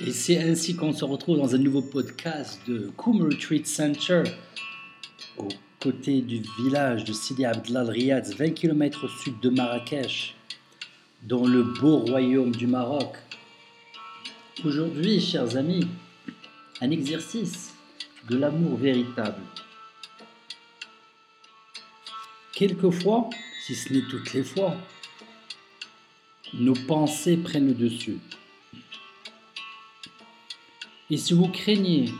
Et 0.00 0.12
c'est 0.12 0.38
ainsi 0.38 0.76
qu'on 0.76 0.92
se 0.92 1.04
retrouve 1.04 1.38
dans 1.38 1.56
un 1.56 1.58
nouveau 1.58 1.82
podcast 1.82 2.60
de 2.68 2.88
Koum 2.96 3.20
Retreat 3.20 3.66
Center, 3.66 4.22
aux 5.36 5.48
côtés 5.80 6.20
du 6.20 6.40
village 6.62 7.02
de 7.02 7.12
Sidi 7.12 7.44
Abdelal 7.44 7.90
Riyad, 7.90 8.32
20 8.32 8.50
km 8.50 9.06
au 9.06 9.08
sud 9.08 9.40
de 9.40 9.48
Marrakech, 9.48 10.36
dans 11.24 11.44
le 11.44 11.64
beau 11.64 11.98
royaume 11.98 12.52
du 12.54 12.68
Maroc. 12.68 13.16
Aujourd'hui, 14.64 15.20
chers 15.20 15.56
amis, 15.56 15.88
un 16.80 16.92
exercice 16.92 17.74
de 18.30 18.36
l'amour 18.36 18.76
véritable. 18.76 19.42
Quelquefois, 22.54 23.30
si 23.66 23.74
ce 23.74 23.92
n'est 23.92 24.06
toutes 24.08 24.32
les 24.32 24.44
fois, 24.44 24.76
nos 26.54 26.74
pensées 26.86 27.36
prennent 27.36 27.66
le 27.66 27.74
dessus. 27.74 28.18
Et 31.10 31.16
si 31.16 31.32
vous 31.32 31.48
craignez 31.48 32.12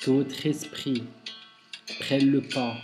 que 0.00 0.10
votre 0.10 0.46
esprit 0.46 1.04
prenne 2.00 2.28
le 2.28 2.40
pas 2.40 2.76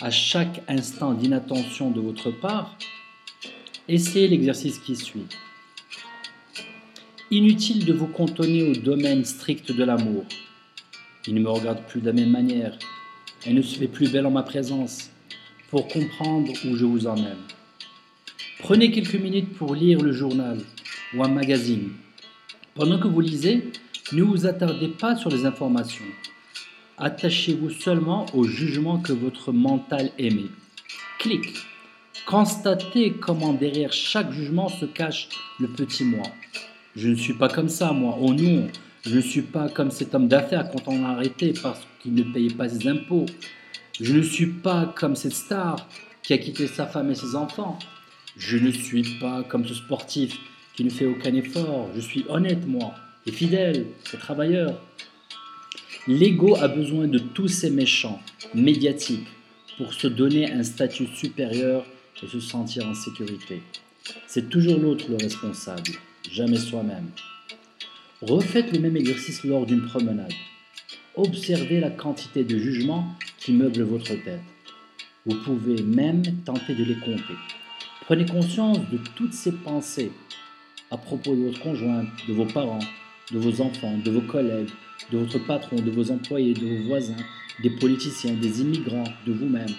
à 0.00 0.10
chaque 0.10 0.62
instant 0.68 1.12
d'inattention 1.12 1.90
de 1.90 2.00
votre 2.00 2.30
part, 2.30 2.78
essayez 3.88 4.28
l'exercice 4.28 4.78
qui 4.78 4.96
suit. 4.96 5.26
Inutile 7.30 7.84
de 7.84 7.92
vous 7.92 8.06
cantonner 8.06 8.62
au 8.62 8.74
domaine 8.74 9.26
strict 9.26 9.70
de 9.70 9.84
l'amour. 9.84 10.24
Il 11.26 11.34
ne 11.34 11.40
me 11.40 11.50
regarde 11.50 11.86
plus 11.86 12.00
de 12.00 12.06
la 12.06 12.14
même 12.14 12.30
manière. 12.30 12.78
Elle 13.44 13.54
ne 13.54 13.62
se 13.62 13.78
fait 13.78 13.86
plus 13.86 14.10
belle 14.10 14.26
en 14.26 14.30
ma 14.30 14.42
présence 14.42 15.10
pour 15.68 15.88
comprendre 15.88 16.50
où 16.64 16.74
je 16.74 16.86
vous 16.86 17.06
emmène. 17.06 17.36
Prenez 18.60 18.90
quelques 18.90 19.14
minutes 19.14 19.52
pour 19.54 19.74
lire 19.74 20.00
le 20.00 20.12
journal 20.12 20.58
ou 21.14 21.22
un 21.22 21.28
magazine. 21.28 21.90
Pendant 22.74 22.98
que 22.98 23.08
vous 23.08 23.20
lisez, 23.20 23.72
ne 24.12 24.22
vous 24.22 24.46
attardez 24.46 24.88
pas 24.88 25.16
sur 25.16 25.30
les 25.30 25.46
informations. 25.46 26.04
Attachez-vous 26.98 27.70
seulement 27.70 28.26
au 28.34 28.44
jugement 28.44 28.98
que 28.98 29.12
votre 29.12 29.52
mental 29.52 30.10
émet. 30.18 30.50
Clic. 31.18 31.54
Constatez 32.26 33.14
comment 33.14 33.54
derrière 33.54 33.92
chaque 33.92 34.32
jugement 34.32 34.68
se 34.68 34.84
cache 34.84 35.28
le 35.58 35.68
petit 35.68 36.04
moi. 36.04 36.26
Je 36.94 37.08
ne 37.08 37.14
suis 37.14 37.32
pas 37.32 37.48
comme 37.48 37.70
ça, 37.70 37.92
moi. 37.92 38.18
Oh 38.20 38.34
non, 38.34 38.68
je 39.04 39.16
ne 39.16 39.20
suis 39.20 39.42
pas 39.42 39.68
comme 39.68 39.90
cet 39.90 40.14
homme 40.14 40.28
d'affaires 40.28 40.70
quand 40.70 40.88
on 40.88 41.02
l'a 41.02 41.10
arrêté 41.10 41.54
parce 41.62 41.80
qu'il 42.00 42.14
ne 42.14 42.22
payait 42.22 42.54
pas 42.54 42.68
ses 42.68 42.86
impôts. 42.86 43.26
Je 44.00 44.12
ne 44.12 44.22
suis 44.22 44.46
pas 44.46 44.92
comme 44.94 45.16
cette 45.16 45.32
star 45.32 45.88
qui 46.22 46.34
a 46.34 46.38
quitté 46.38 46.66
sa 46.66 46.86
femme 46.86 47.10
et 47.10 47.14
ses 47.14 47.34
enfants. 47.34 47.78
Je 48.36 48.58
ne 48.58 48.70
suis 48.70 49.18
pas 49.18 49.42
comme 49.42 49.66
ce 49.66 49.74
sportif 49.74 50.38
qui 50.74 50.84
ne 50.84 50.90
fait 50.90 51.06
aucun 51.06 51.34
effort. 51.34 51.88
Je 51.94 52.00
suis 52.00 52.24
honnête, 52.28 52.66
moi 52.66 52.94
et 53.26 53.32
fidèle, 53.32 53.86
et 54.12 54.16
travailleur. 54.16 54.80
L'ego 56.08 56.56
a 56.56 56.68
besoin 56.68 57.06
de 57.06 57.18
tous 57.18 57.48
ces 57.48 57.70
méchants 57.70 58.20
médiatiques 58.54 59.28
pour 59.76 59.94
se 59.94 60.06
donner 60.06 60.50
un 60.52 60.62
statut 60.62 61.06
supérieur 61.06 61.86
et 62.22 62.26
se 62.26 62.40
sentir 62.40 62.86
en 62.86 62.94
sécurité. 62.94 63.62
C'est 64.26 64.48
toujours 64.48 64.78
l'autre 64.78 65.06
le 65.08 65.16
responsable, 65.16 65.92
jamais 66.30 66.58
soi-même. 66.58 67.10
Refaites 68.20 68.72
le 68.72 68.80
même 68.80 68.96
exercice 68.96 69.44
lors 69.44 69.66
d'une 69.66 69.82
promenade. 69.82 70.32
Observez 71.14 71.80
la 71.80 71.90
quantité 71.90 72.44
de 72.44 72.58
jugements 72.58 73.16
qui 73.38 73.52
meublent 73.52 73.82
votre 73.82 74.14
tête. 74.14 74.40
Vous 75.26 75.36
pouvez 75.36 75.82
même 75.82 76.22
tenter 76.44 76.74
de 76.74 76.84
les 76.84 76.96
compter. 76.96 77.34
Prenez 78.02 78.26
conscience 78.26 78.78
de 78.90 78.98
toutes 79.14 79.34
ces 79.34 79.52
pensées 79.52 80.10
à 80.90 80.96
propos 80.96 81.34
de 81.34 81.44
votre 81.44 81.60
conjointe, 81.60 82.08
de 82.28 82.32
vos 82.32 82.46
parents, 82.46 82.80
de 83.32 83.38
vos 83.38 83.60
enfants, 83.60 83.96
de 84.04 84.10
vos 84.10 84.20
collègues, 84.20 84.70
de 85.10 85.18
votre 85.18 85.38
patron, 85.38 85.76
de 85.76 85.90
vos 85.90 86.10
employés, 86.10 86.54
de 86.54 86.66
vos 86.66 86.88
voisins, 86.88 87.16
des 87.62 87.70
politiciens, 87.70 88.34
des 88.34 88.60
immigrants, 88.60 89.12
de 89.26 89.32
vous-même. 89.32 89.74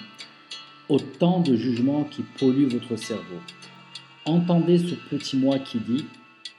Autant 0.90 1.40
de 1.40 1.56
jugements 1.56 2.04
qui 2.04 2.24
polluent 2.38 2.68
votre 2.68 2.96
cerveau. 2.96 3.40
Entendez 4.26 4.78
ce 4.78 4.96
petit 4.96 5.38
moi 5.38 5.60
qui 5.60 5.80
dit 5.80 6.06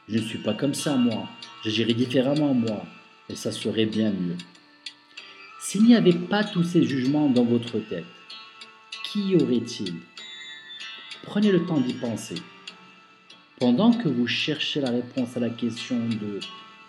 Je 0.09 0.19
ne 0.19 0.25
suis 0.25 0.39
pas 0.39 0.55
comme 0.55 0.75
ça, 0.75 0.97
moi. 0.97 1.29
J'agirais 1.63 1.95
différemment, 1.95 2.55
moi. 2.55 2.85
Et 3.29 3.35
ça 3.35 3.53
serait 3.53 3.87
bien 3.87 4.11
mieux. 4.11 4.37
S'il 5.61 5.85
n'y 5.85 5.97
avait 5.97 6.13
pas 6.13 6.45
tous 6.45 6.63
ces 6.63 6.85
jugements 6.85 7.31
dans 7.31 7.45
votre 7.45 7.79
tête, 7.79 8.05
qui 9.05 9.31
y 9.31 9.37
aurait-il? 9.37 9.95
Prenez 11.23 11.51
le 11.51 11.65
temps 11.65 11.81
d'y 11.81 11.95
penser. 11.95 12.35
Pendant 13.59 13.93
que 13.93 14.09
vous 14.09 14.27
cherchez 14.27 14.81
la 14.81 14.91
réponse 14.91 15.37
à 15.37 15.41
la 15.41 15.49
question 15.49 15.99
de 16.07 16.41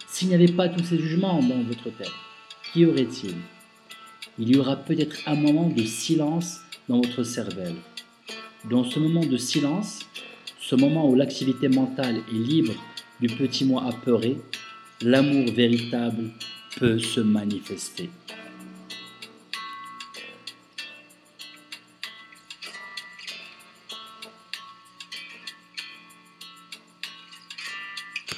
s'il 0.07 0.29
n'y 0.29 0.35
avait 0.35 0.47
pas 0.47 0.69
tous 0.69 0.83
ces 0.83 0.97
jugements 0.97 1.41
dans 1.41 1.61
votre 1.63 1.89
tête, 1.95 2.11
qui 2.71 2.85
aurait-il? 2.85 3.35
Il 4.37 4.53
y 4.53 4.57
aura 4.57 4.75
peut-être 4.75 5.17
un 5.27 5.35
moment 5.35 5.69
de 5.69 5.83
silence 5.83 6.61
dans 6.89 7.01
votre 7.01 7.23
cervelle. 7.23 7.75
Dans 8.69 8.83
ce 8.83 8.99
moment 8.99 9.25
de 9.25 9.37
silence, 9.37 9.99
ce 10.59 10.75
moment 10.75 11.09
où 11.09 11.15
l'activité 11.15 11.69
mentale 11.69 12.17
est 12.17 12.37
libre 12.37 12.73
du 13.21 13.27
petit 13.27 13.65
moi 13.65 13.85
apeuré, 13.85 14.37
l'amour 15.01 15.51
véritable 15.53 16.31
peut 16.77 16.99
se 16.99 17.21
manifester. 17.21 18.09